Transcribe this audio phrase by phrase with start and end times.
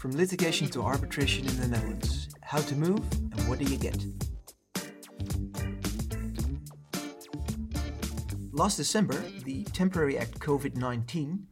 [0.00, 2.30] From litigation to arbitration in the Netherlands.
[2.40, 4.02] How to move and what do you get?
[8.50, 11.46] Last December, the Temporary Act COVID 19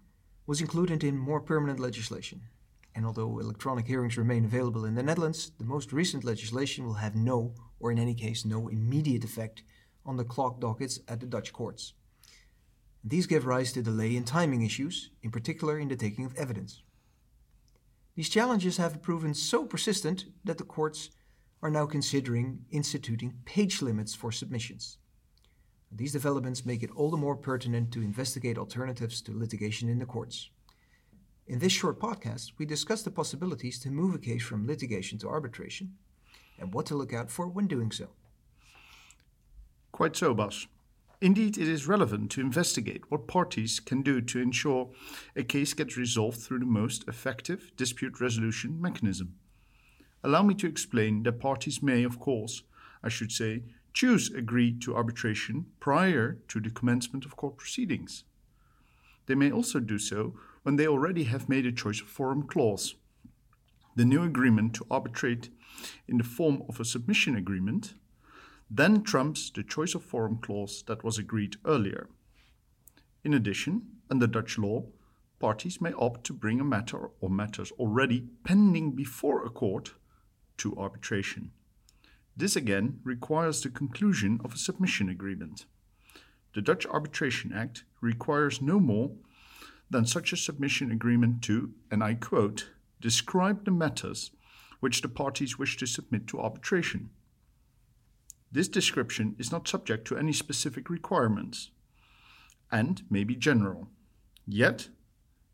[0.46, 2.40] was included in more permanent legislation.
[2.94, 7.14] And although electronic hearings remain available in the Netherlands, the most recent legislation will have
[7.14, 9.62] no, or in any case, no immediate effect
[10.06, 11.92] on the clock dockets at the Dutch courts.
[13.04, 16.80] These give rise to delay and timing issues, in particular in the taking of evidence.
[18.18, 21.10] These challenges have proven so persistent that the courts
[21.62, 24.98] are now considering instituting page limits for submissions.
[25.92, 30.04] These developments make it all the more pertinent to investigate alternatives to litigation in the
[30.04, 30.50] courts.
[31.46, 35.28] In this short podcast, we discuss the possibilities to move a case from litigation to
[35.28, 35.92] arbitration
[36.58, 38.08] and what to look out for when doing so.
[39.92, 40.66] Quite so, Bas.
[41.20, 44.90] Indeed, it is relevant to investigate what parties can do to ensure
[45.34, 49.34] a case gets resolved through the most effective dispute resolution mechanism.
[50.22, 52.62] Allow me to explain that parties may, of course,
[53.02, 58.22] I should say, choose agree to arbitration prior to the commencement of court proceedings.
[59.26, 62.94] They may also do so when they already have made a choice of forum clause.
[63.96, 65.50] The new agreement to arbitrate
[66.06, 67.94] in the form of a submission agreement
[68.70, 72.08] then trumps the choice of forum clause that was agreed earlier.
[73.24, 74.84] In addition, under Dutch law,
[75.38, 79.94] parties may opt to bring a matter or matters already pending before a court
[80.58, 81.52] to arbitration.
[82.36, 85.66] This again requires the conclusion of a submission agreement.
[86.54, 89.12] The Dutch Arbitration Act requires no more
[89.90, 94.30] than such a submission agreement to, and I quote, describe the matters
[94.80, 97.10] which the parties wish to submit to arbitration
[98.50, 101.70] this description is not subject to any specific requirements
[102.70, 103.88] and may be general.
[104.46, 104.88] Yet,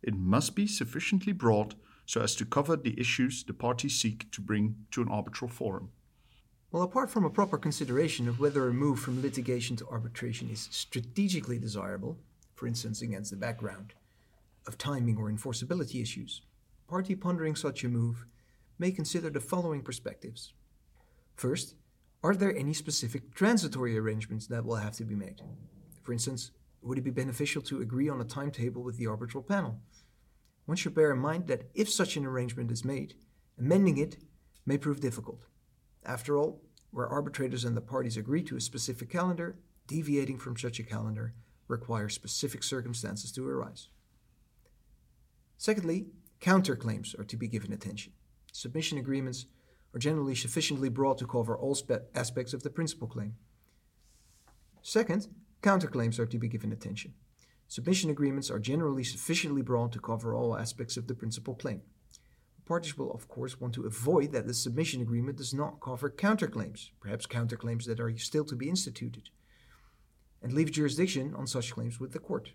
[0.02, 1.74] it must be sufficiently broad
[2.06, 5.90] so as to cover the issues the parties seek to bring to an arbitral forum.
[6.70, 10.68] Well, apart from a proper consideration of whether a move from litigation to arbitration is
[10.70, 12.18] strategically desirable,
[12.54, 13.94] for instance against the background
[14.66, 16.42] of timing or enforceability issues,
[16.86, 18.26] a party pondering such a move
[18.78, 20.52] may consider the following perspectives.
[21.36, 21.74] First,
[22.24, 25.42] are there any specific transitory arrangements that will have to be made?
[26.02, 29.78] For instance, would it be beneficial to agree on a timetable with the arbitral panel?
[30.64, 33.12] One should bear in mind that if such an arrangement is made,
[33.58, 34.16] amending it
[34.64, 35.44] may prove difficult.
[36.02, 40.78] After all, where arbitrators and the parties agree to a specific calendar, deviating from such
[40.78, 41.34] a calendar
[41.68, 43.88] requires specific circumstances to arise.
[45.58, 46.06] Secondly,
[46.40, 48.14] counterclaims are to be given attention.
[48.50, 49.44] Submission agreements
[49.94, 51.76] are generally sufficiently broad to cover all
[52.14, 53.36] aspects of the principal claim.
[54.82, 55.28] Second,
[55.62, 57.14] counterclaims are to be given attention.
[57.68, 61.82] Submission agreements are generally sufficiently broad to cover all aspects of the principal claim.
[62.66, 66.90] Parties will, of course, want to avoid that the submission agreement does not cover counterclaims,
[67.00, 69.28] perhaps counterclaims that are still to be instituted,
[70.42, 72.50] and leave jurisdiction on such claims with the court.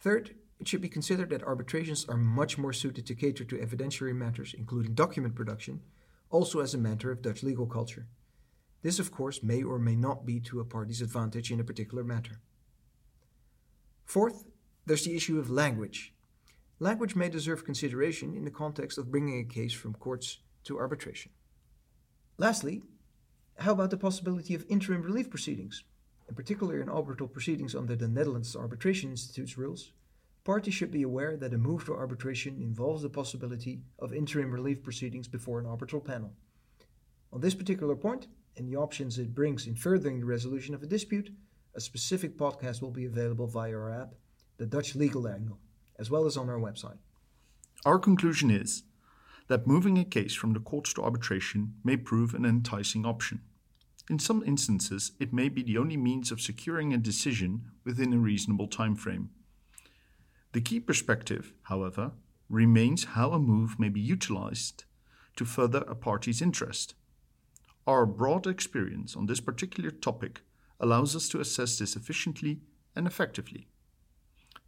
[0.00, 4.16] Third, it should be considered that arbitrations are much more suited to cater to evidentiary
[4.16, 5.82] matters, including document production,
[6.30, 8.06] also as a matter of Dutch legal culture.
[8.80, 12.02] This, of course, may or may not be to a party's advantage in a particular
[12.02, 12.40] matter.
[14.06, 14.46] Fourth,
[14.86, 16.14] there's the issue of language.
[16.80, 21.30] Language may deserve consideration in the context of bringing a case from courts to arbitration.
[22.38, 22.80] Lastly,
[23.58, 25.84] how about the possibility of interim relief proceedings?
[26.26, 29.92] In particular, in arbitral proceedings under the Netherlands Arbitration Institute's rules,
[30.44, 34.82] Parties should be aware that a move to arbitration involves the possibility of interim relief
[34.82, 36.34] proceedings before an arbitral panel.
[37.32, 38.26] On this particular point,
[38.58, 41.30] and the options it brings in furthering the resolution of a dispute,
[41.74, 44.14] a specific podcast will be available via our app,
[44.58, 45.58] The Dutch Legal Angle,
[45.98, 46.98] as well as on our website.
[47.86, 48.82] Our conclusion is
[49.48, 53.40] that moving a case from the courts to arbitration may prove an enticing option.
[54.10, 58.18] In some instances, it may be the only means of securing a decision within a
[58.18, 59.30] reasonable time frame.
[60.54, 62.12] The key perspective, however,
[62.48, 64.84] remains how a move may be utilized
[65.34, 66.94] to further a party's interest.
[67.88, 70.42] Our broad experience on this particular topic
[70.78, 72.60] allows us to assess this efficiently
[72.94, 73.66] and effectively.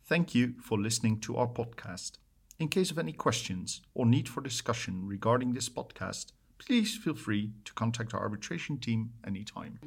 [0.04, 2.18] Thank you for listening to our podcast.
[2.58, 7.52] In case of any questions or need for discussion regarding this podcast, please feel free
[7.64, 9.78] to contact our arbitration team anytime.